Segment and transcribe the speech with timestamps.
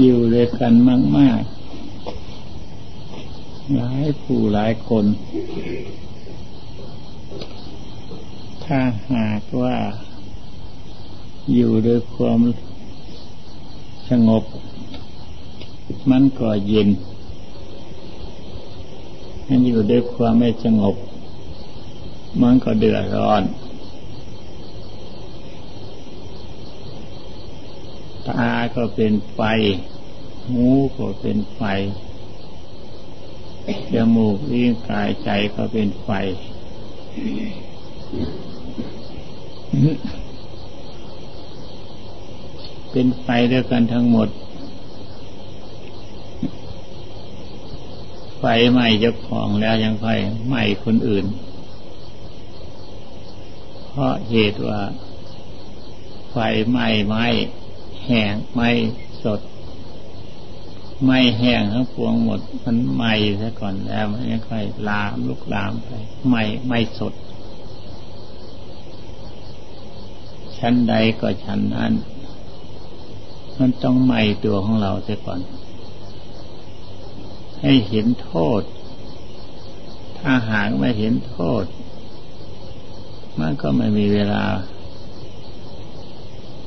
[0.00, 0.72] อยู่ด้วยกัน
[1.16, 1.50] มาก ๆ
[3.74, 5.04] หลายผู้หลายคน
[8.64, 8.78] ถ้า
[9.12, 9.76] หากว่า
[11.52, 12.40] อยู่ด้วยความ
[14.10, 14.44] สงบ
[16.10, 16.88] มันก็เย็น
[19.46, 20.94] ถ้าอยู่ด้วยความไม่สงบ
[22.42, 23.42] มันก็เดือดร้อน
[28.28, 29.40] ตาก็เป็นไฟ
[30.48, 31.62] หูก็เป็นไฟ
[33.94, 36.10] จมูกลิ้นกายใจก็เป็นไฟ
[42.90, 44.28] เป็นไฟด้วยกันทั้งหมด
[48.38, 50.06] ไฟไหม้เจ้าของแล้วยังไฟ
[50.46, 51.26] ไหม้คนอื่น
[53.90, 54.80] เพราะเหตุว่า
[56.30, 56.36] ไฟ
[56.70, 57.26] ไหม้ไหม้
[58.06, 58.68] แห้งไม้
[59.24, 59.40] สด
[61.04, 65.88] ไม้แห้งทั้งปวงหมด มันไหม้ซะก่อนแล้วมันค่อยลามลุกลามไป
[66.28, 67.14] ไหม้ไม้สด
[70.58, 71.92] ชั้นใดก็ชั้นนั้น
[73.58, 75.40] มันต้องไหม้ตัวของเราเสียก่อน
[77.60, 78.62] ให้เห็นโทษ
[80.18, 81.64] ถ้าหากไม่เห็นโทษ
[83.40, 84.44] มันก็ไม่มีเวลา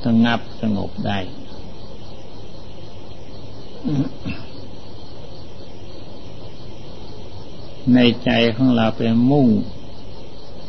[0.04, 1.18] สงับสงบได้
[7.94, 9.48] ในใจของเราเป็นมุ่ง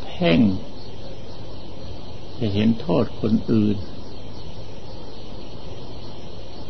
[0.04, 0.40] เพ่ง
[2.38, 3.76] จะเห็นโทษคนอื่น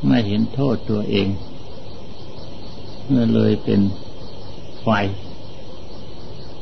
[0.06, 1.28] ไม่เห็นโทษตัวเอง
[3.06, 3.80] เมื่อเลยเป็น
[4.80, 4.88] ไฟ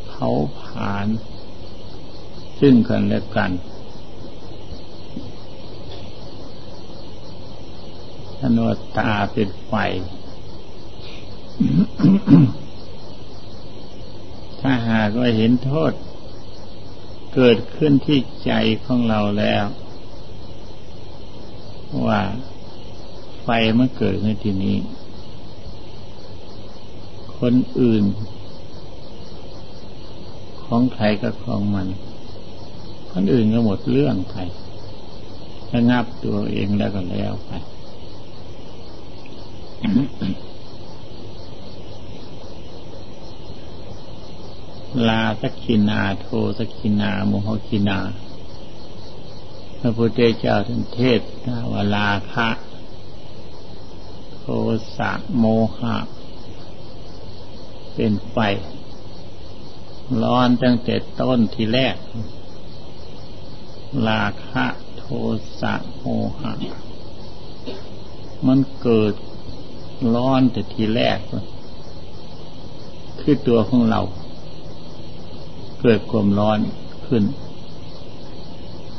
[0.06, 0.28] เผา
[0.58, 1.06] ผลาญ
[2.60, 3.50] ซึ่งกันและกัน
[8.40, 9.74] ทนว่าตาเป็นไฟ
[14.60, 15.92] ถ้าหากว่าเห็นโทษ
[17.34, 18.52] เกิดขึ้นที่ใจ
[18.84, 19.64] ของเราแล้ว
[22.06, 22.20] ว่า
[23.42, 23.48] ไฟ
[23.78, 24.76] มันเกิดในที่นี้
[27.38, 28.04] คนอื่น
[30.64, 31.86] ของใครก็ของมัน
[33.12, 34.36] คนอื่นก็หมดเรื่องไป
[35.72, 37.50] ระงับตัวเองแล้วก็แล้วไป
[45.08, 46.26] ลาสักขินาโท
[46.58, 47.98] สักขินาโมหกินา
[49.80, 51.20] พระพุทธเจ้าท่านเทศ
[51.72, 52.48] วลาคะ
[54.36, 54.44] โท
[54.96, 55.44] สะโม
[55.78, 55.96] หะ
[57.94, 58.36] เป็นไฟ
[60.22, 61.96] ร้อนตั้งแต่ต้นที่แรก
[64.08, 64.66] ลาคะ
[64.98, 65.04] โท
[65.60, 66.06] สะโม
[66.38, 66.52] หะ
[68.46, 69.14] มันเกิด
[70.14, 71.18] ร้อนแต่ทีแรก
[73.20, 74.00] คือตัวของเรา
[75.80, 76.58] เกิดความร้อน
[77.06, 77.22] ขึ้น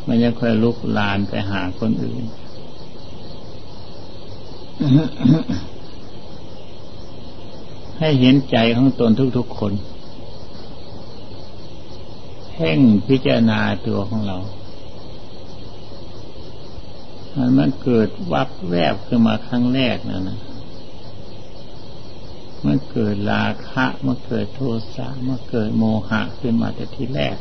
[0.07, 2.23] มันยังค่อยลุกลานไปหาคนอื่น
[7.99, 9.73] ให้เห็นใจของตนทุกๆคน
[12.49, 14.37] เพ่งพิจารณาตัวของเรา
[17.57, 20.37] มันเกิดวับแวบขึ้นมาครั้งแรกนะนะ
[22.65, 24.61] มันเกิดราคะมันเกิดโท
[24.95, 27.35] สะมันเกิดโมหะขึ้นมาแต่ที่แรก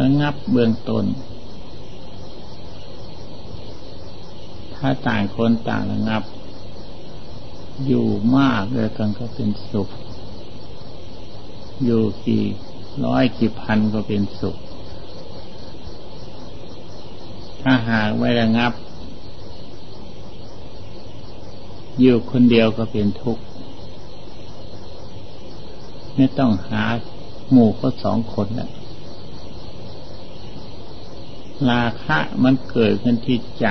[0.00, 1.04] ระงับเบื้องต้น
[4.74, 6.22] ถ้าต่างคนต่างระงับ
[7.86, 8.06] อยู่
[8.38, 9.88] มากเลยกันก็เป็นสุข
[11.84, 12.44] อยู่กี่
[13.04, 14.56] ร้อยกี่พันก็เป็นสุข
[17.62, 18.72] ถ้าหากไม่ระงับ
[22.00, 23.42] อยู่คนเดียวก็เป็นทุกข์
[26.14, 26.84] ไม่ต้องหา
[27.50, 28.70] หมู่ก็สองคนแหละ
[31.70, 33.68] ราคะมันเกิดขึ้นที่ใจ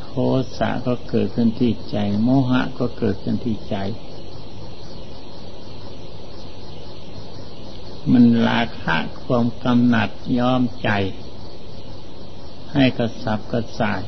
[0.00, 0.10] โท
[0.58, 3.76] สะก็เกิดขึ้นที่ใจ โมหะก็เกิดขึ้นที่ใจ
[8.12, 10.90] มันราคะความกำหนัดย้อมใจ
[12.72, 14.02] ให้กระสับกระส่าย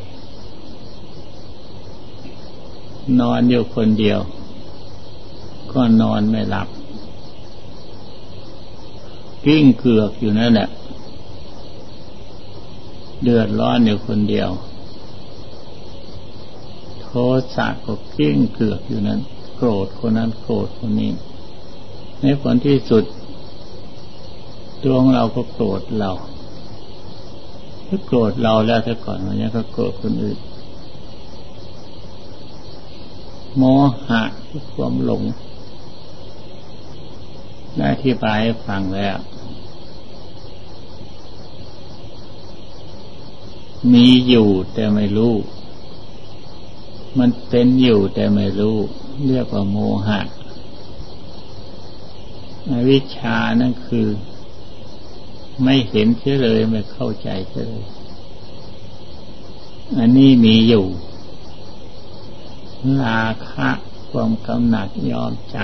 [3.21, 4.21] นอนอยู่คนเดียว
[5.73, 6.69] ก็นอนไม่หลับ
[9.45, 10.69] กิ้งเกือกอยู่นั่นแหละ
[13.23, 14.51] เดือดร้อนอยู่คนเดียว
[17.03, 17.09] โท
[17.55, 19.21] สะก็กิ้งเกือกอยู่นั้น
[19.57, 21.11] โกรธคนนั้นโกรธคนนี้
[22.21, 23.05] ในผลที่สุด
[24.83, 26.13] ตัวงเราก็โกรธเรา
[27.87, 30.39] ถ้าโกรธเราแล้วถ้าก่อนมันยังก็โกรธคนอื่น
[33.57, 33.65] โม
[34.07, 35.23] หะคือความหลง
[37.77, 39.17] ได้อธิบายให้ฟังแล้ว
[43.93, 45.35] มีอยู่แต่ไม่รู้
[47.19, 48.77] มันเป็นอยู่แต่ไม่รู้
[49.27, 50.21] เรียกว่าโมหะ
[52.89, 54.09] วิชานั่นคือ
[55.63, 57.85] ไม่เห็นเฉยเลยไม่เข้าใจเฉยเลย
[59.99, 60.87] อันนี้มีอยู่
[63.03, 63.71] ลาคะ
[64.11, 65.59] ความกำหนัดยอมใจ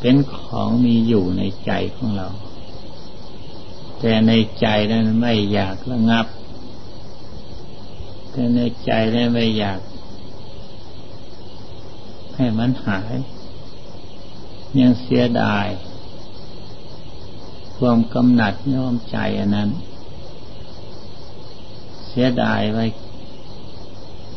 [0.00, 2.28] เป็นของมีอยู่ในใจของเรา
[3.98, 6.26] แต่ในใจนั้นไม่อยากระงับ
[8.30, 9.80] แต่ในใจนั้นไม่อยาก
[12.36, 13.14] ให้มันหาย
[14.80, 15.66] ยังเสียดาย
[17.78, 19.70] ความกำหนัดยอมใจอันนั้น
[22.08, 22.84] เสียดายไว้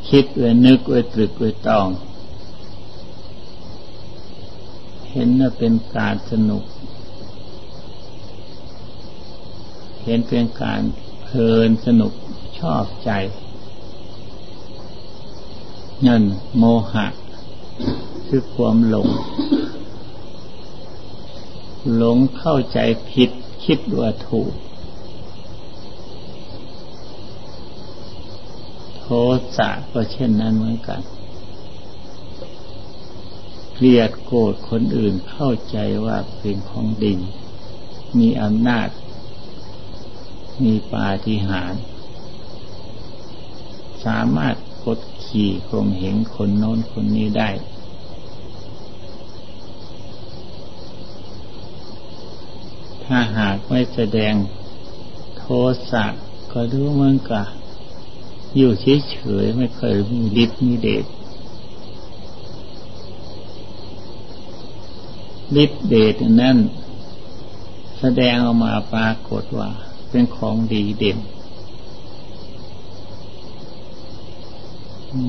[0.10, 1.88] คิดไว้นึกไว้ตรึกไว้ตอง
[5.12, 6.64] เห็นว่าเป็นการสนุก
[10.04, 10.82] เห็นเป็นการ
[11.22, 12.14] เพลินสนุก
[12.60, 13.12] ชอบใจ
[16.08, 16.24] นั่น
[16.58, 17.08] โมหะ
[18.28, 19.08] คือความหลง
[21.96, 22.80] หลงเข้าใจ
[23.12, 23.30] ผิด
[23.66, 24.52] คิดว่าถูก
[28.94, 29.00] โท
[29.58, 31.02] สะก็เช่นนั้นเหมือนกัน
[33.74, 37.14] เกลียดโกรธคนอื่นเข้าใจว่าเป็นของดี
[38.18, 38.90] มีอำนาจ
[40.64, 41.82] มีปาฏิหาริย์
[44.06, 44.56] สามารถ
[44.86, 47.50] กดขี่คงเห็นคนโน้นคนนี้ได้
[53.04, 54.34] ถ้าหากไม่แสดง
[55.38, 55.44] โท
[55.92, 56.06] สะ
[56.52, 57.42] ก็รู้มันก็
[58.56, 61.06] อยู่เฉยๆไม่เคยมีฤทธิ์มีเดช
[65.64, 66.58] ฤทธิ์เดชนั้น
[68.00, 69.70] แสดงออกมาปรากฏว่า
[70.10, 71.18] เป็นของดีเด่น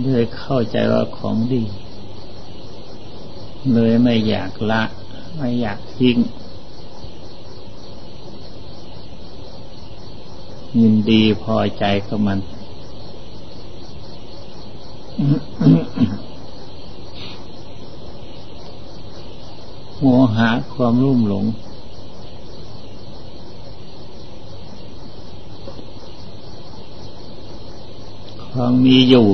[0.02, 1.62] เลยเข้าใจว่าของดี
[3.72, 4.82] เลยไม่อยากละ
[5.36, 6.16] ไม่อยากทิ้ง
[10.80, 12.38] ยินดีพอใจกับมัน
[19.98, 20.04] โม
[20.34, 21.44] หะความรุ่มหลง
[28.50, 29.28] ความมีอยู่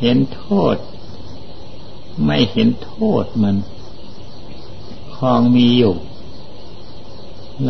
[0.00, 0.44] เห็นโท
[0.74, 0.76] ษ
[2.24, 3.56] ไม่เห็นโทษมัน
[5.16, 5.94] ความมีอยู่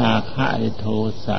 [0.01, 0.47] ราคะ
[0.81, 0.87] โท
[1.27, 1.29] ส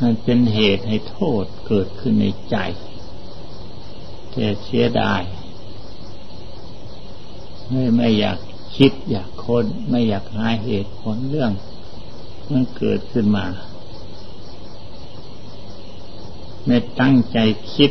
[0.00, 2.56] มันเป็นเหตุให้โทษเกิดขึ้นในใจ
[4.32, 5.22] แต่เสียดาย
[7.70, 8.38] ไม่ไม่อยาก
[8.76, 11.52] คิดอยากค้นไม่อยากหาเหตุผลเรื่อง
[12.50, 13.46] มันเกิดขึ้นมา
[16.66, 17.38] ไม่ตั้งใจ
[17.74, 17.90] คิด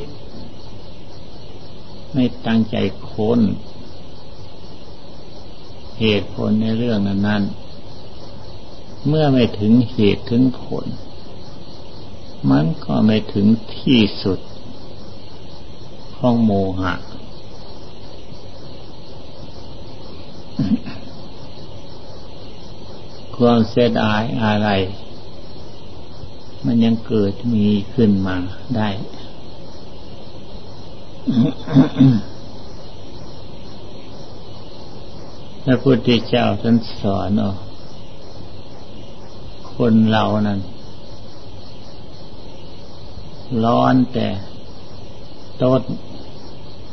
[2.13, 2.77] ไม่ตั้งใจ
[3.11, 3.39] ค้น
[5.99, 10.85] เหตุผลในเรื่องนั้นๆเมื่อไม่ถึงเหตุถึงผล
[12.51, 14.39] มันก็ไม่ถึงที่สุด
[16.17, 16.93] ของโมหะ
[23.37, 24.69] ความเสียดายอะไร
[26.65, 28.37] มันยังเกิดมีขึ้นมา
[28.75, 28.89] ได้
[35.63, 37.49] พระพุทธเจ้าท่านสอนอ
[39.75, 40.59] คนเรานั้น
[43.65, 44.27] ร้อนแต่
[45.61, 45.81] ต้น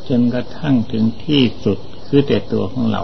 [0.09, 1.79] จนกระทั่งถึงที่สุด
[2.09, 3.03] คือแต่ตัวของเรา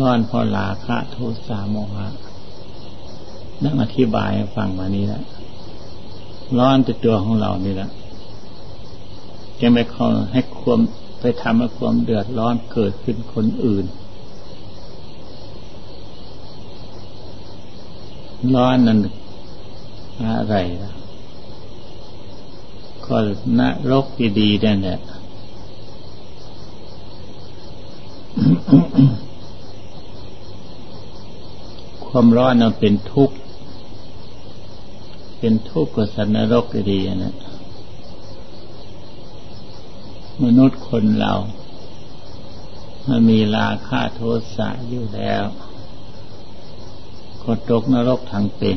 [0.00, 2.06] ร้อนพราะลาคะโทสะโมหะ
[3.62, 5.24] นั่งอธิบายฟังมานี้แล้ว
[6.58, 7.90] ร้อนแต่ตัวของเรานี่แหละ
[9.60, 10.80] จะไม่เข้าให้ความ
[11.20, 13.84] ไปทำให้ความเดือดร้อนเกิดขึ้นคนอื่น
[18.54, 18.98] ร้อนนั้น
[20.26, 20.94] อะไรนะ
[23.06, 23.16] ก็
[23.58, 23.60] น
[23.90, 24.06] รก
[24.40, 25.00] ดีๆนั่นแหละ
[32.06, 33.36] ความร้อนนั้นเป็นทุกข์
[35.38, 37.34] เป็นทุกข์กับสันนรกดีนะ
[40.44, 41.34] มนุษย์คนเรา
[43.06, 44.20] มันมีราคาโท
[44.56, 45.42] สะอยู่แล้ว
[47.42, 48.76] ก็ตกนรกทางเป็น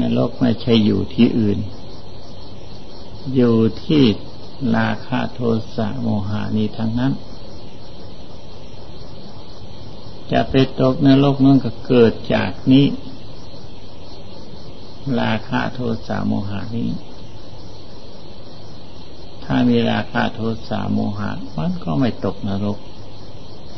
[0.00, 1.58] นรกไม่ใช่อยู่ที่อื่น
[3.34, 4.04] อยู่ที่
[4.76, 5.40] ราคาโท
[5.76, 7.12] สะโมหานี้ทั้งนั้น
[10.32, 12.86] จะไปตกนรกนั่นก็เกิดจากนี้
[15.20, 16.90] ราคาโทสะโมหานี้
[19.44, 22.78] ถ้ามีราคาโทสะโมหะมันก็ไม่ตกนรก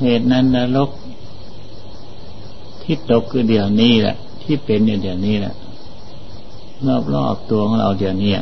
[0.00, 0.90] เหตุนั้นนรก
[2.82, 5.54] ที่ตกคือเดี๋ยวนี้แหละ ที่เป็นอยู่เดี๋ยวนี้แหละ
[7.14, 8.34] รอบๆตัวของเราเดี๋ยวนี้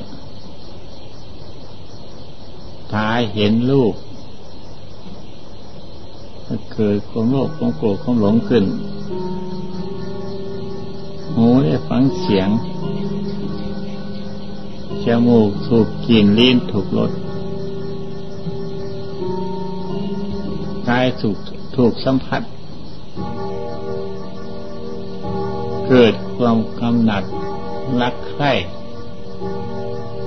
[2.93, 3.95] ตาเห็นรูป
[6.73, 8.65] เกิดความโลภความโกรธความหลงขึ้น
[11.35, 12.49] หูได้ฟังเสียง
[15.05, 17.11] จมูกถูกกลิ่นลิ้นถูกรส
[20.89, 21.37] กายถูก
[21.77, 22.43] ถูกสัมผัส
[25.89, 27.25] เกิดความกำหนัด
[28.01, 28.55] รัก ใคร่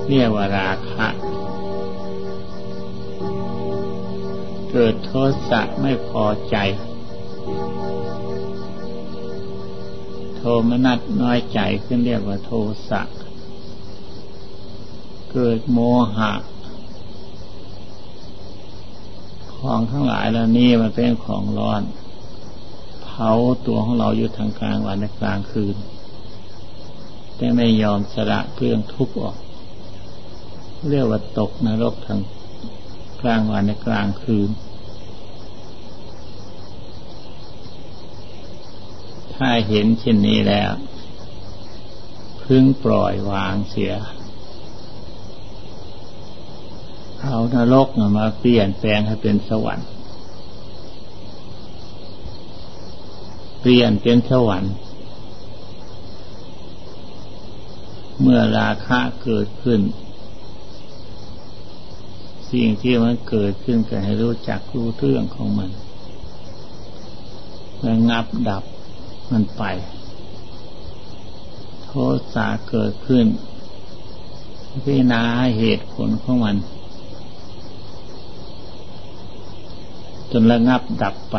[0.08, 1.06] เรียกว่าราคะ
[4.70, 5.12] เกิดโท
[5.48, 6.56] สะไม่พอใจ
[10.36, 12.52] โทมนัดน้อยใจขึ้นเรียกว่าโท
[12.88, 13.02] สะ
[15.32, 15.78] เกิดโม
[16.16, 16.32] หะ
[19.56, 21.82] ของทั้งหลายแล้วนี่มันเป็นของร้อน
[23.02, 23.30] เผา
[23.66, 25.76] ตัวของเราอยู่ทางกลางวันในกลางคืน
[27.42, 29.36] แต่ไม่ยอมสละเพื่องทุกข์ออก
[30.88, 32.20] เรียกว่าตกนรกทาง
[33.20, 34.50] กลางวันในกลางคืน
[39.34, 40.70] ถ้าเห็นเช่นนี้แล้ว
[42.42, 43.92] พึงปล่อยวางเสีย
[47.22, 49.88] เอานรกมาเปลี่ยนแปลงให้เป็นสวรรค์
[53.60, 54.74] เปลี่ยนเป็นสวรรค์
[58.20, 59.80] เมื่อราคะเกิดขึ้น
[62.52, 65.70] สิ่งที่มันเกิดขึ้นก็ให้รู้จักรู้เรื่องของมัน
[67.86, 68.64] ระงับดับ
[69.30, 69.62] มันไป
[71.84, 71.90] โท
[72.34, 73.26] สะเกิดขึ้น
[74.84, 75.22] พิจารณา
[75.58, 76.56] เหตุผลของมัน
[80.30, 81.38] จนระงับดับไป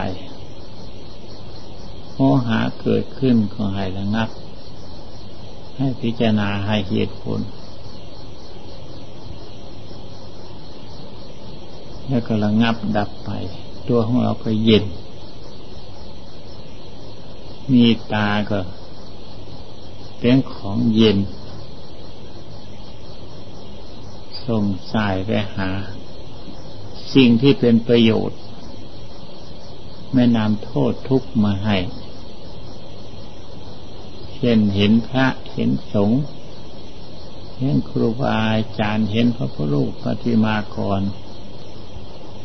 [2.14, 4.30] โมหะเกิดขึ้นก็ให้ระงับ
[5.78, 7.40] ให้พิจารณาให้เหตุผล
[12.08, 13.30] แล้วก็ระงับดับไป
[13.88, 14.84] ตัวของเราก็เย็น
[17.72, 18.60] มีตาก็
[20.20, 21.18] เป็นของเย็น
[24.48, 24.64] ส่ง
[24.94, 25.70] สายไปหา
[27.16, 28.40] สิ่งที่เป็นประโยชน์
[30.14, 31.78] ไม่นำโทษทุกมาให้
[34.44, 36.22] ช่นเห็นพระเห็นสงฆ์
[37.60, 41.02] เห็นครูบาอาจารย์เห็นพระพุทธรูปปฏิมากร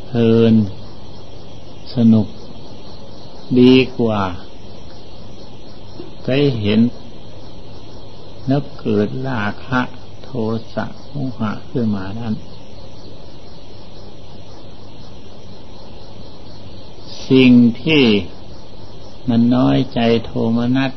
[0.05, 0.53] เพลิน
[1.95, 2.27] สนุก
[3.59, 4.21] ดีกว่า
[6.23, 6.27] ไป
[6.61, 6.79] เห็น
[8.49, 9.81] นับเกิดราคะ
[10.23, 10.29] โท
[10.73, 12.33] สะโมหะขึ้นมานั้น
[17.29, 17.51] สิ่ง
[17.81, 18.03] ที่
[19.29, 20.91] มันน้อยใจโทมนัส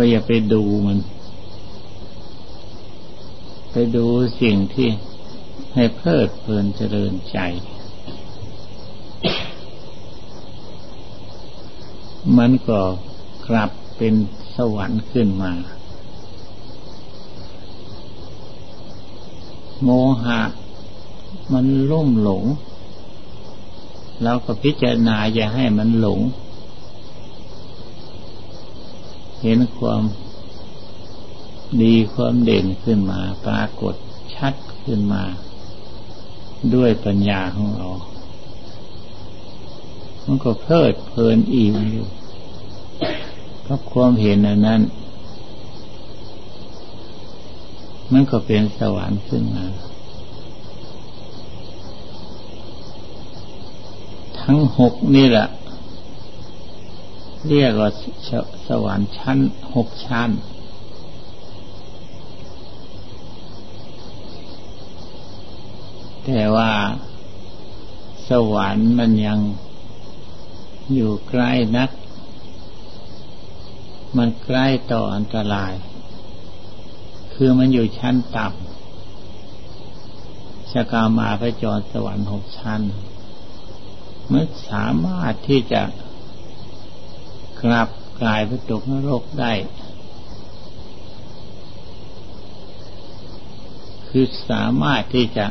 [0.00, 0.98] ก็อย่าไปดูมัน
[3.72, 4.06] ไปดู
[4.40, 4.88] สิ่งที่
[5.74, 7.38] ให้เพลิดเพลินเจริญใจ
[12.38, 12.80] มันก็
[13.48, 14.14] กลับเป็น
[14.56, 15.52] สวรรค์ขึ้นมา
[19.82, 19.88] โม
[20.22, 20.40] หะ
[21.52, 22.44] มันลุ่มหลง
[24.22, 26.20] เราก็พิจารณาอย่าให้มันหลง
[29.42, 30.02] เห็นความ
[31.82, 33.94] ดีความเด่นขึ้นมาปรากฏ
[34.34, 34.54] ชัด
[34.84, 35.24] ขึ้นมา
[36.74, 37.88] ด้วยปัญญาของเรา
[40.24, 42.06] มันก็เพลิดเพลินอิ่มอยู่
[43.68, 44.80] กับความเห็นอันนั้น
[48.12, 49.66] มันก็เป็นสวรรค์ขึ้นมา
[54.40, 55.48] ทั้งหกนี่แหละ
[57.46, 57.90] เรียกว่า
[58.68, 59.38] สวรรค์ชั้น
[59.74, 60.30] หกชั้น
[66.24, 66.72] แต่ว่า
[68.28, 69.38] สวรรค์มันยัง
[70.94, 71.90] อยู่ใกล้นัก
[74.16, 75.72] มันใกล้ต่ออันตราย
[77.34, 82.80] คือมันอยู่ชั้นต่ำสกามาพระจรสวรรค์หกชั้น
[84.32, 85.82] มันสามารถที่จะ
[87.62, 87.88] กลับ
[88.20, 89.52] กลายไปตกนรกได้
[94.08, 95.46] คือสามารถที่จะ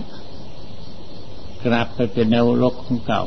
[1.65, 3.23] กลับไปเป็นนรกของเก่า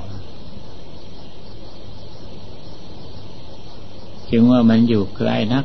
[4.30, 5.64] จึงว่ามันอยู่ใกล้นัก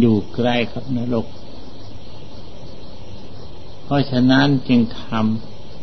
[0.00, 1.26] อยู่ใกล้กับนรก
[3.84, 5.02] เพราะฉะนั้นจึงท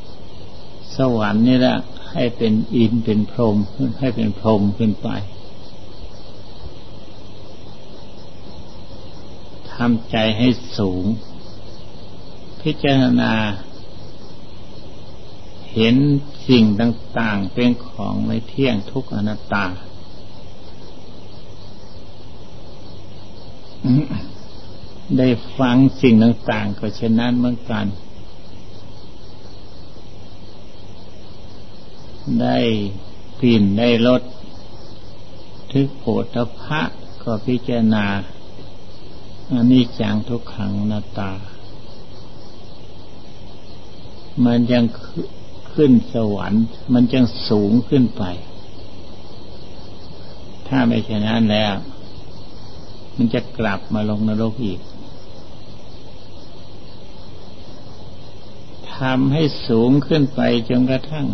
[0.10, 1.78] ำสวรรค์นี่แหละ
[2.14, 3.58] ให้เป็นอินเป็นพรหม
[4.00, 5.10] ให้เป็นพรหมขึ้นไป
[9.74, 11.06] ทำใจให้สูง
[12.62, 13.34] พิจารณา
[15.74, 15.96] เห็น
[16.48, 19.66] สิ่งต่างๆเป็นของไม่เที่ยงทุกอนัตตา
[25.18, 25.28] ได้
[25.60, 27.86] ฟังสิ่งต่างๆก็เช่นนั้นเหมือนกัน
[32.42, 32.58] ได้
[33.40, 34.22] กลิ่นได้รส
[35.72, 36.04] ทึกโผ
[36.36, 36.82] ฏพะ
[37.24, 38.06] ก็พิจารณา
[39.52, 41.32] อันนี้จังทุกขังนาตา
[44.46, 44.84] มันยัง
[45.74, 48.24] ขึ้นสวรรค์ มันยังสูงขึ้นไป
[50.68, 51.74] ถ้าไม่เช่นนั้นแล้ว
[53.16, 54.80] มันจะกลับมาลงนรกอีก
[58.98, 61.28] ทำให้สูงขึ้นไปจนกระทั่ง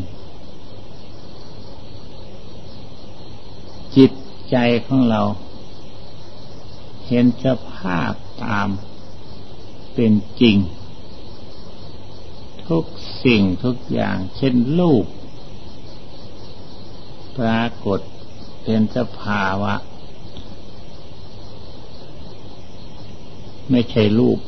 [3.96, 4.12] จิต
[4.50, 5.22] ใจของเรา
[7.08, 8.12] เห็นสภาพ
[8.44, 8.70] ตาม
[9.94, 10.58] เป็นจริง
[12.70, 12.84] ทุก
[13.24, 15.06] สิ่งทุกอย่างเช่นรูป
[17.38, 18.00] ปรากฏ
[18.64, 19.74] เป็นสภาวะ
[23.72, 24.40] ไม่ใช่รูป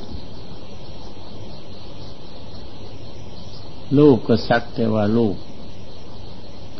[3.97, 5.35] รูปก็สักแต่ว่ารูป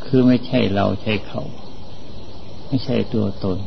[0.06, 1.41] คือไม่ใช่เราใช่เขา
[2.71, 3.57] ไม่ใช่ตัวตน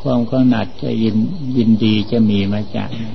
[0.00, 1.16] ความกำหนัดจะยิน
[1.56, 3.06] ยินดีจะมีมาจากไหน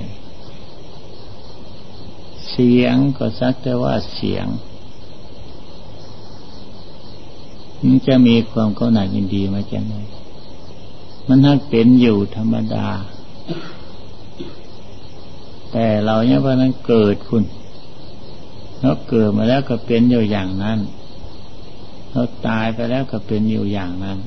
[2.48, 4.46] เสียงก็สักแต่ว่าเสียง
[7.84, 9.94] มันจะมีความกำหนัดยินดีมาจากไหน
[11.26, 12.88] มันนั่นเป็นอยู่ธรรมดา
[15.72, 17.44] แต่เราเนี่ยว่านั้นเกิดคุณ
[18.80, 20.78] แล้วเกิดมาแล้วก็เป็นอยู่อย่างนั้น
[22.10, 24.18] เราตายไปแล้วก็เป็นอยู่อย่างนั้น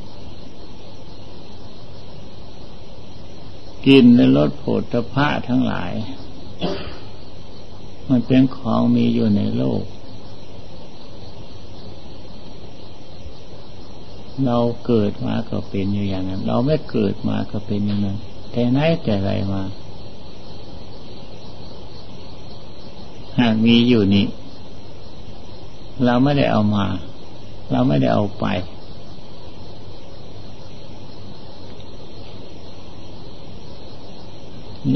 [3.85, 5.91] กินในรสโผฏฐะทั้งหลาย
[8.09, 9.83] มันเป็นของมีอยู่ในโลก
[14.45, 18.17] เราเกิดมาก็เป็นอยู่อย่างนั้น เราไม่เกิดมาก็เป็นอย่างนั้น
[18.51, 19.61] แต่ไหนแต่ไรมา
[23.39, 24.25] หากมีอยู่นี่
[26.05, 26.85] เราไม่ได้เอามา
[27.71, 28.45] เราไม่ได้เอาไป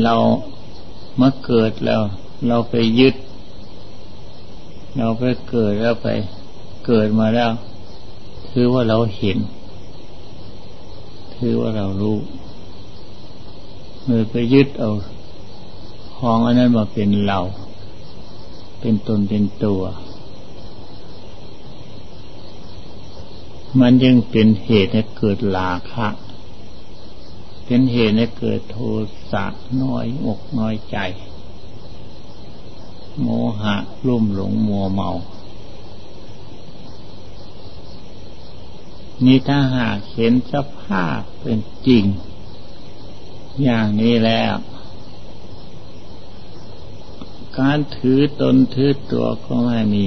[0.03, 0.15] เรา
[1.21, 2.01] มาเกิดแล้ว
[2.47, 3.15] เราไปยึด
[4.97, 6.07] เราไปเกิดแล้วไป
[6.85, 7.51] เกิดมาแล้ว
[8.51, 9.37] ถือว่าเราเห็น
[11.35, 12.17] ถือว่าเรารู้
[14.03, 14.91] เมื่อไปยึดเอา
[16.17, 17.39] ของอันนั้นมาเป็นเรา
[18.79, 19.81] เป็นตนเป็นตัว
[23.79, 26.07] มันยังเป็นเหตุให้เกิดลาคะ
[27.65, 28.77] เป็นเหตุให้เกิดโท
[29.31, 29.45] สะ
[29.81, 30.97] น้อยอกน้อยใจ
[33.21, 33.27] โม
[33.61, 35.11] หะรุ่มหลงมัวเมา
[39.25, 42.03] นี่ถ้าหากเห็นสภาพเป็นจริง
[43.63, 44.55] อย่างนี้แล้ว
[47.59, 50.05] การถือตนถือตัวก็ไม่มี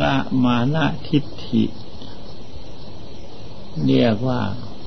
[0.00, 1.64] ละมานะทิฏฐิ
[3.84, 4.42] เรียกว่า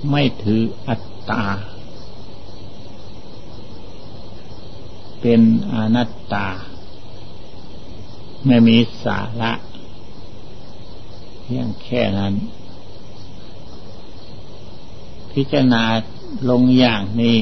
[0.10, 1.46] ไม่ถืออัตตา
[5.22, 5.42] เป็น
[5.74, 6.48] อนัตตา
[8.46, 9.52] ไม่มีสาระ
[11.42, 12.34] เพียงแค่นั้น
[15.32, 15.84] พิจารณา
[16.50, 17.38] ลงอย่างนี้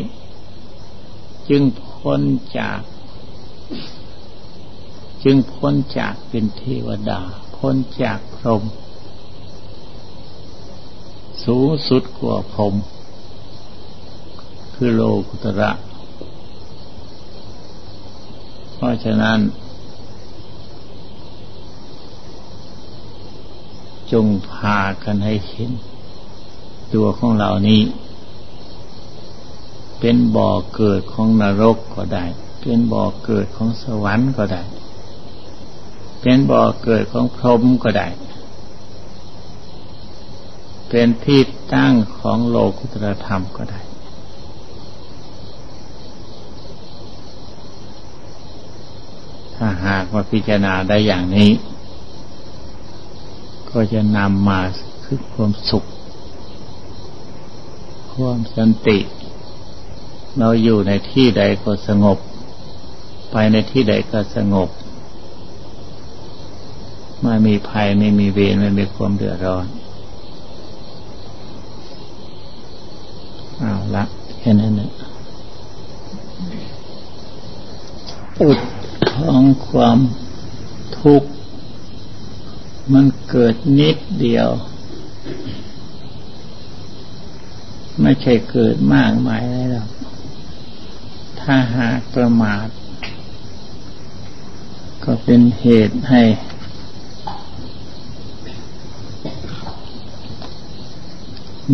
[1.49, 2.21] จึงพ้น
[2.57, 2.79] จาก
[5.23, 7.21] จึงพ้นจากเป็นเทวดา
[7.55, 8.63] พ้นจากพรหม
[11.45, 12.73] สูงสุดกว่าพรหม
[14.73, 15.71] คือโลกุตระ
[18.73, 19.39] เพราะฉะนั้น
[24.11, 25.71] จงพากันให้เห็น
[26.93, 27.81] ตัวของเรานี้
[29.99, 32.25] เป็นบ่อเกิดของนรกก็ได้
[32.61, 34.63] เป็นบ่อเกิดของสวรรค์ก็ได้
[36.29, 38.07] เป็นบ่อเกิดของพรหมก็ได้
[40.89, 41.41] เป็นที่
[41.73, 43.81] ตั้งของโลกุตรธรรมก็ได้
[49.55, 51.51] ถ้าหากว่าพิจารณาได้อย่างนี้
[53.69, 54.59] ก็จะนำมา
[55.03, 55.83] คือความสุข
[58.13, 58.97] ความสันติ
[60.37, 62.17] เราอยู่ในที่ใดก็สงบ
[63.31, 64.69] ไปในที่ใดก็สงบ
[67.21, 69.65] ไม่มีภัยไม่มีเวรไม่มีความเดือดร้อน
[73.57, 74.03] เอาละ
[74.39, 74.91] แค่นั้นนะ
[78.41, 78.59] อุด
[79.11, 79.97] ท้องความ
[80.99, 81.29] ทุกข์
[82.93, 84.49] มันเกิดนิดเดียว
[88.01, 89.89] ไม่ใช่เกิดมากมายอะไรหรอก
[91.41, 92.67] ถ้าหากประมาท
[95.03, 96.21] ก็เป็นเหตุให้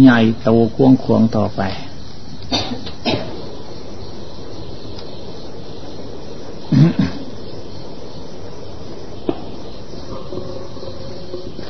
[0.01, 1.61] ใหญ่โตกวงขวงต่อไป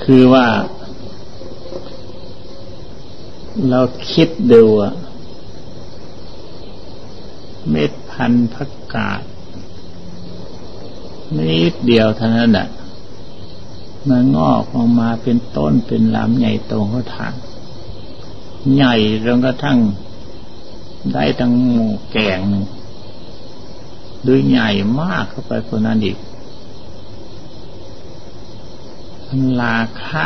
[0.03, 0.47] คือว่า
[3.69, 3.81] เรา
[4.11, 4.93] คิดดูอะ
[7.69, 9.21] เม็ดพันธุ์ผักกาด
[11.37, 12.67] นิดเดียวเท่านั้นแหละ
[14.09, 17.33] มันงอกออกมาเป็นต้นเป็นลำใหญ่โตเขาทาง
[18.73, 18.95] ใหญ่
[19.25, 19.79] จนกระทั่ง
[21.13, 22.65] ได้ตั้งหมูแกงหนึ่ง
[24.21, 24.69] หรือใหญ่
[25.01, 26.17] มากเข้าไปคนนั้นอีก
[29.27, 30.25] มันราคะ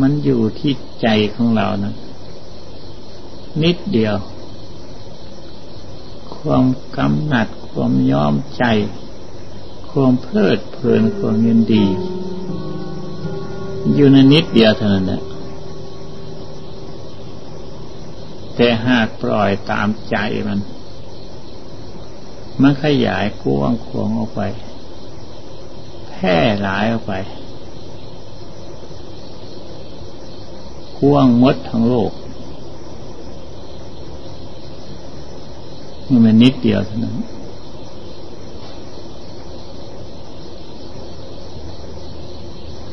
[0.00, 1.94] มันอยู่ที่ใจของเรานะ
[3.62, 4.16] นิดเดียว
[6.36, 6.64] ความ
[6.96, 8.64] กำหนัด ความยอมใจ
[9.90, 11.84] ความเพลิดเพลินความยินดี
[13.94, 15.22] อยู่ในนิดเดียวเท่านั้นแหละ
[18.56, 20.16] แต่หากปล่อยตามใจ
[20.48, 20.60] มัน
[22.62, 24.40] มันขยายกว้างขวางออกไป
[26.08, 27.14] แพร่หลายออกไป
[30.98, 32.12] กว้างมดทั้งโลก
[36.24, 37.16] มันนิดเดียวเท่านั้น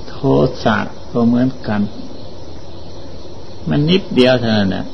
[0.10, 0.16] โท
[0.64, 0.78] สะ
[1.12, 1.82] ก็เหมือนกัน
[3.70, 4.86] มันนิดเดียวเท่านั้นนะ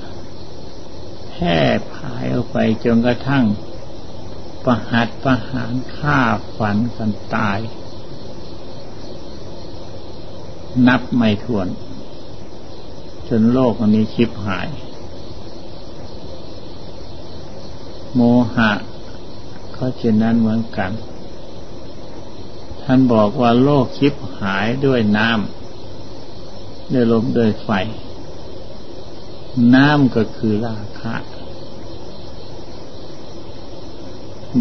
[1.38, 1.60] แพร่
[1.94, 3.46] ผายออกไปจนกระทั่ง
[4.66, 6.20] ประหัตประหารฆ่า
[6.58, 7.60] ฝันกันตาย
[10.88, 11.68] นับไม่ถ้วน
[13.28, 14.68] จนโลกมันนี้ชิบหาย
[18.16, 18.22] โม
[18.56, 18.72] หะ
[19.76, 20.92] ก็เช่นนั้นเหมือนกัน
[22.84, 27.70] ท่านบอกว่าโลกคิบหายด้วยน้ำด้วยลมด้วยไฟ
[29.76, 31.16] น้ำก็คือราคะ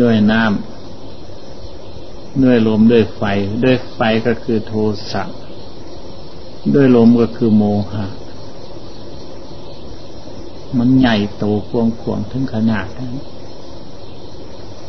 [0.00, 3.22] ด้วยน้ำด้วยลมด้วยไฟ
[3.64, 4.74] ด้วยไฟก็คือโท
[5.12, 5.24] สะ
[6.74, 8.06] ด้วยลมก็คือโมหะ
[10.78, 13.14] มันใหญ่โตกวงขวงถึงขนาดนั้น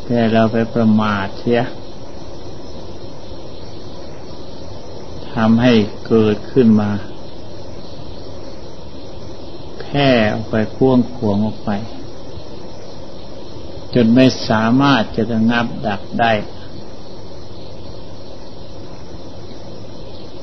[0.06, 1.62] แต่เราไปประมาทเสีย
[5.34, 5.74] ทำให้
[6.08, 6.90] เกิดขึ้นมา
[9.96, 11.72] ร่ออกไปพ่วงขวงออกไป
[13.94, 16.34] จนไม่สามารถจะระงับดับได้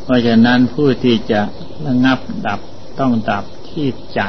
[0.02, 1.40] เพราะฉะนั้นผู้ที่จะ
[1.86, 2.60] ระงับดับ
[2.98, 4.22] ต้องดับที่ใจ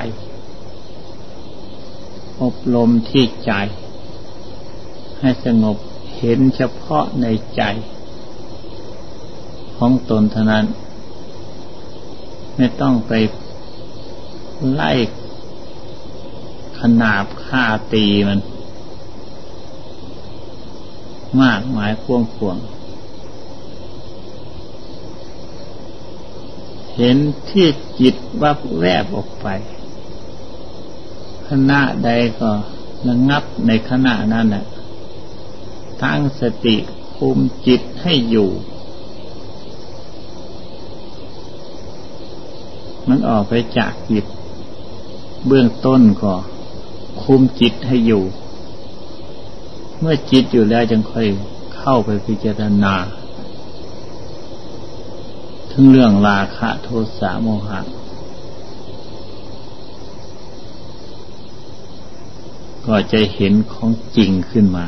[2.41, 3.51] อบรมที่ใจ
[5.19, 5.77] ให้สงบ
[6.17, 7.63] เห็นเฉพาะในใจ
[9.77, 10.65] ของตนเท่านั้น
[12.55, 13.13] ไม่ต้องไป
[14.73, 14.91] ไล่
[16.79, 17.63] ขนาบฆ่า
[17.93, 18.39] ตีมัน
[21.41, 22.57] มากมายควงควง
[26.95, 27.17] เห็น
[27.49, 27.67] ที่
[27.99, 29.47] จิตวับแวบออกไป
[31.47, 32.51] ขณะใดก็
[33.07, 34.65] ระงับในขณะนั้นแหละ
[36.03, 36.75] ตั้งสติ
[37.15, 37.37] คุม
[37.67, 38.49] จิตให้อยู่
[43.07, 44.25] มันออกไปจากจิต
[45.47, 46.33] เบื้องต้นก็
[47.23, 48.23] คุมจิตให้อยู่
[49.99, 51.27] เมื่อจิตอยู่แล้วจึงค่อย
[51.77, 52.95] เข้าไปพิจารณา
[55.71, 57.79] ถึงเรื่องราคะโทสะโมหะ
[62.85, 64.87] ก็จะเห็นของจริงขึ้นมา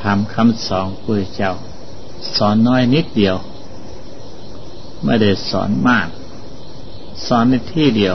[0.00, 1.52] คำคำสอนพระเจ้า
[2.36, 3.36] สอนน้อยนิดเดียว
[5.04, 6.08] ไม่ได้สอนมาก
[7.26, 8.14] สอนในที่เดียว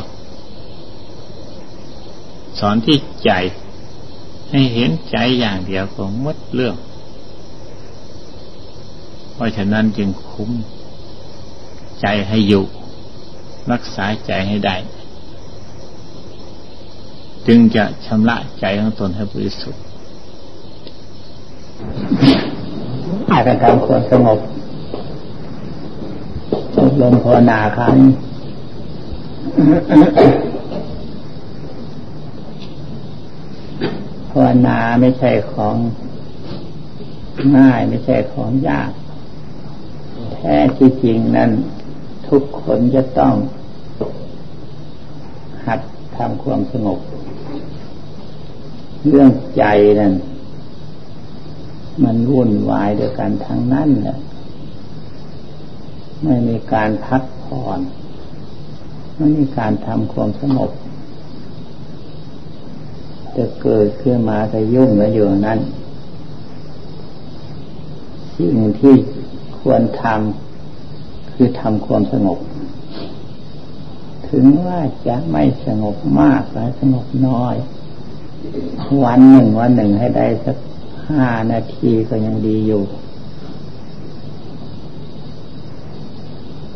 [2.59, 3.31] สอนที่ใจ
[4.51, 6.75] ให้เห็นใจอย่างเดียวก็มดเรื่อง
[9.33, 10.51] เพราะฉะนั้นจึงคุ้ม
[12.01, 12.63] ใจให้อยู่
[13.71, 14.75] รักษาใจให้ได้
[17.47, 19.81] จึงจะชำระใจของตนให้บริสุทธิ์
[23.31, 24.39] อาจจะทำความสงบ
[26.77, 27.95] อบรมภาวนาครั้ง
[34.29, 35.75] ภาวนาไม่ใช่ของ
[37.57, 38.91] ง่ายไม่ใช่ของยาก
[40.33, 41.51] แท้ที่จริงนั้น
[42.27, 43.33] ทุกคนจะต้อง
[45.65, 45.79] หัด
[46.15, 46.99] ทำความสงบ
[49.07, 49.63] เรื่องใจ
[49.99, 50.13] นั่น
[52.03, 54.17] มันวุ่นวายด้วยกันทั้งนั้นแหละ
[56.23, 57.79] ไม่มีการพักผ่อน
[59.15, 60.71] ไม่มีการทำความสงบ
[63.35, 65.59] จะเกิดขึ้นมาจะยุ่งแล้วอยู่นั้น
[68.37, 68.95] สิ่งที่
[69.59, 72.39] ควรทำคือทำความสงบ
[74.29, 77.55] ถึงว่าจะไม่สงบมากหรือสงบน้อย
[79.03, 80.57] วันหนึ่งวันหนึ่งให้ได้สัก
[81.09, 82.81] ห้านาทีก็ยังดีอยู่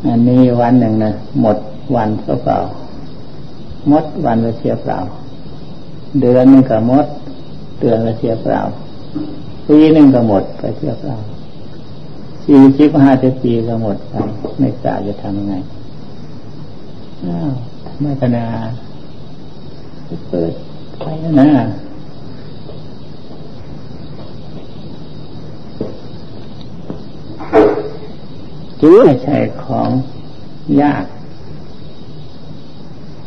[0.06, 1.56] อันนี้วันหนึ่งนะหมด
[1.96, 2.08] วัน
[2.44, 2.58] เปล่า
[3.90, 4.98] มดวันไปเสียเปล่า
[6.20, 7.06] เดือนหนึ่งก็มด
[7.80, 8.60] เดือนไปเสียเปล่า
[9.68, 11.16] ปีหนึ่งก็หมดไปเสียเปล่า
[12.44, 14.14] สี่สิบห้าสิบปีก็หมดไป
[14.58, 15.54] ไม่ทราบจะทำยังไง
[17.24, 17.50] อ้าว
[18.00, 18.44] ไมธนา
[20.28, 20.52] เปิด
[20.98, 21.04] ไป
[21.40, 21.48] นะ
[28.80, 29.90] จือไม่ใช่ของ
[30.80, 31.04] ยาก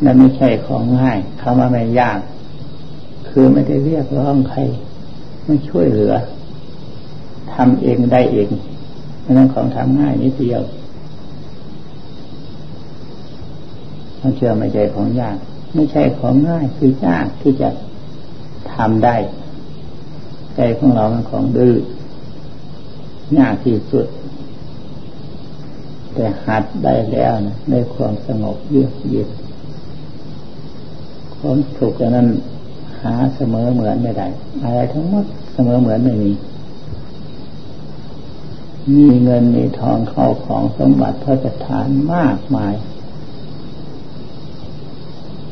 [0.02, 2.18] และไม่ใช่ของง่ายคำว่าไม่ยาก
[3.28, 4.60] คือไม่ได้เรียกร้องใคร
[5.46, 6.14] ไม่ช่วยเหลือ
[7.54, 8.48] ทำเองได้เอง
[9.30, 10.62] นั่นของทำง่ายนิดเดียว
[14.18, 15.36] ต้องเชื่อไม่ใช่ของยาก
[15.74, 17.68] ไม่ใช่ของง่ายคือยากที่จะ
[18.74, 19.16] ทำได้
[20.56, 21.74] ใจของเรามันของดื้อ
[23.38, 24.06] ยากที่สุด
[26.14, 29.28] แต่หัดได้แล้วนะในความสงบเยือกเย็น
[31.44, 32.28] ความสุขนั้น
[33.02, 34.28] หาเสมอเหมือนไม่ได้
[34.62, 36.30] อะไรทั้งหมดเสมอเหมือนไม่มี
[38.94, 42.74] มีเงินมีทองเข้าของสมบัติพระะทานมากมาย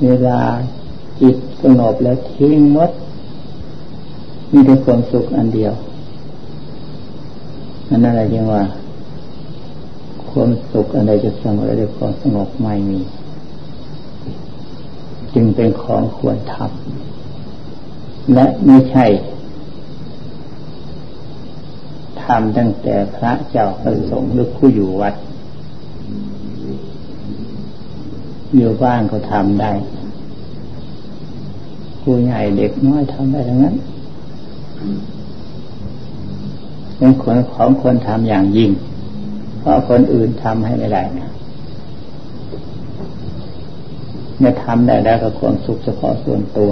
[0.02, 0.40] เวลา
[1.20, 2.90] จิตสงบแล้วทิ้งมด
[4.52, 5.72] มีแต่ความสุขอันเดียว
[7.88, 8.62] อันนั้นอะไรยังว่า
[10.30, 12.98] ความสุขอะไรจะเสมอด้วความสงบไม่มี
[15.34, 19.06] จึงเป็นของควรทำและไม่ใช่
[22.22, 25.14] ทำตั้งแต่พระเจ้าประสงค์หรือผู้อยู่วัด
[28.56, 29.72] อยู่บ้านก็ทำได้
[32.00, 33.76] ผู้ใหญ่เด็กน้อยทำได้ทั้งนั้น
[36.96, 38.70] เป็นคนของคนทำอย่างยิ่ง
[39.58, 41.02] เพราะคนอื่นทำให้ไม่ได้
[44.40, 46.70] เมื่อทำได้แล้วก็ความสุขเฉพาะส่วนตัว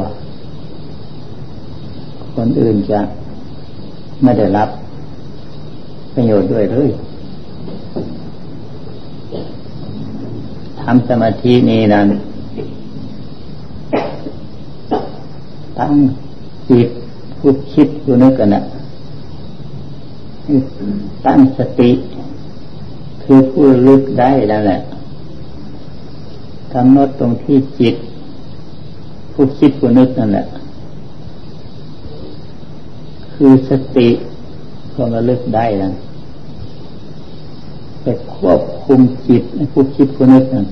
[2.35, 3.01] คนอื่นจะ
[4.23, 4.69] ไม่ได้รับ
[6.15, 6.91] ประโยชน์ด้วยเลย
[10.83, 12.09] ทำสมาธินี้นั้น
[15.79, 15.93] ตั้ง
[16.71, 16.89] จิต
[17.39, 18.63] ผู้คิดผู้นึกกันนะ
[21.27, 21.91] ตั้งสติ
[23.23, 24.79] คือผู้ลึกได้แล้วแหละ
[26.75, 27.95] กำหนดตรงที่จิต
[29.33, 30.47] ผู้คิดผู้นึกนั่นแหละ
[33.35, 34.09] คือสติ
[34.93, 35.93] ความระลึกได้แล้ว
[38.03, 40.67] ไปควบคุมจิตผู้คิดผู้นึกนั่น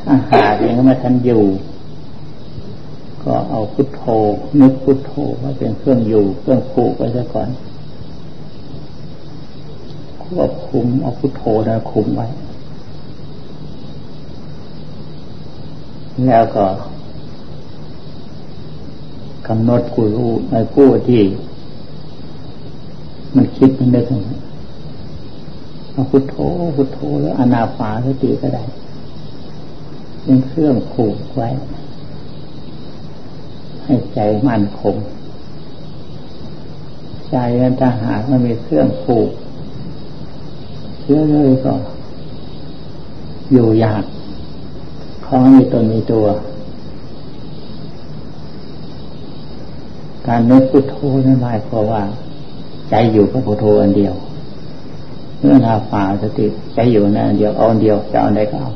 [0.00, 1.42] ถ้าหาอย่างไม่ทันอยู่
[3.22, 4.02] ก็เอาพุทโธ
[4.60, 7.48] นึกพุทโธว่าเป็นเครื่องอยู่ เครื่องผูกไว้ซะก่อน
[10.24, 12.26] ควบคุมเอาพุทโธนะคุมไว้
[16.26, 16.64] แล้วก็
[19.46, 21.22] กำหนดกูรู้ในผู้ที่
[23.36, 24.20] มันคิดมันได้ทั้ง
[25.92, 26.36] เอาพุทโธ
[26.76, 28.64] พุทโธแล้วอนาปาสติก็ได้
[30.22, 31.48] เป็นเครื่องผูกไว้
[33.84, 34.96] ให้ใจมั่นคง
[37.30, 39.30] ใจนั้นถ้าหากมันมีเครื่องผูก
[41.00, 41.74] เชื่อเลยก็
[43.52, 44.04] อยู่ยาก
[45.28, 46.26] ของมีตนมีตัว
[50.26, 52.02] การนึกพุทโธนั้นหมายความว่า
[52.90, 54.14] ใจอยู่กับพุทโธอันเดียว
[55.38, 58.70] เมื่อเราฝ่าสติใจอยู่นั่นเดียวเอาอันเดียวจะเอาไหนก็เอา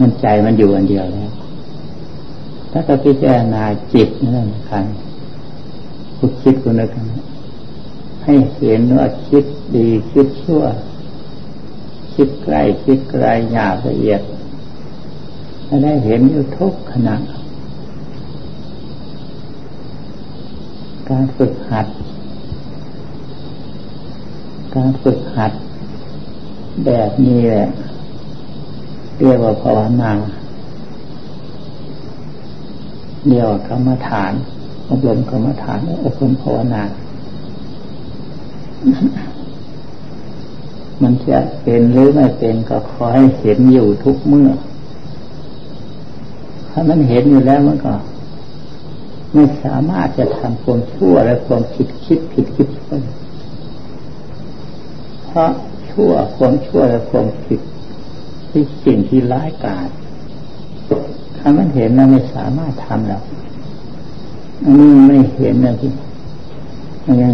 [0.00, 1.30] มันใจมันอยู่อันเดียวแล้ว
[2.70, 3.62] ถ้าเราพิจารณา
[3.94, 4.84] จิตนั่นกัน
[6.16, 6.90] คุณคิดคุณนึก
[8.24, 9.44] ให้เห็นว่าคิด
[9.76, 10.62] ดีคิดชั่ว
[12.14, 14.20] คิดไกลคิดไกลหยาบละเอียด
[15.68, 17.16] จะได้เห็นอยู่ทุกขณะ
[21.08, 21.86] การฝึกหัด
[24.74, 25.52] การฝึกหัด
[26.84, 27.68] แบบนี้แหละ
[29.20, 30.12] เรียกว่าภาวนา
[33.28, 34.32] เรียกว่ากรรมฐาน
[34.90, 36.82] อบรมกรรมฐานอบรมภาวนา
[41.02, 44.50] มันจะเป็นหรือไม่เป็นก็ขอให้เห็นอยู่ทุกเมื่อ
[46.70, 47.94] ถ้ามันเห็นอยู่แล้วมันก็
[49.34, 53.00] ไม่สามารถจะทำความชั่วและความคิดคิดผิดคิดชั่ว
[55.24, 55.50] เพราะ
[55.90, 57.60] ชั่วความชั่วและความผิด
[58.50, 59.88] ที่สิ่งที่ร้ายกาจ
[61.36, 63.22] ถ้ามันเห็นแล้วไม่สามารถทำหรอก
[64.62, 65.90] อันนี้ไม่เห็นนะที่
[67.04, 67.32] มันยัง